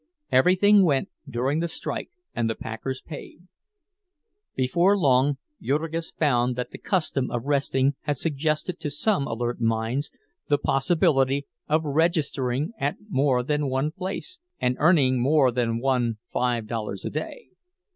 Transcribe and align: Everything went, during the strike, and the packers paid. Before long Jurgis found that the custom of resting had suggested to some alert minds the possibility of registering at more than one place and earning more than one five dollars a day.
Everything 0.31 0.83
went, 0.83 1.09
during 1.29 1.59
the 1.59 1.67
strike, 1.67 2.09
and 2.33 2.49
the 2.49 2.55
packers 2.55 3.03
paid. 3.03 3.41
Before 4.55 4.97
long 4.97 5.37
Jurgis 5.61 6.09
found 6.09 6.55
that 6.55 6.71
the 6.71 6.79
custom 6.79 7.29
of 7.29 7.43
resting 7.45 7.93
had 8.01 8.17
suggested 8.17 8.79
to 8.79 8.89
some 8.89 9.27
alert 9.27 9.61
minds 9.61 10.09
the 10.49 10.57
possibility 10.57 11.45
of 11.67 11.83
registering 11.83 12.73
at 12.79 12.95
more 13.09 13.43
than 13.43 13.69
one 13.69 13.91
place 13.91 14.39
and 14.59 14.75
earning 14.79 15.21
more 15.21 15.51
than 15.51 15.77
one 15.77 16.17
five 16.33 16.65
dollars 16.65 17.05
a 17.05 17.11
day. 17.11 17.49